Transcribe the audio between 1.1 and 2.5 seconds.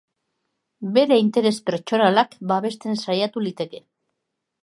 interes pertsonalak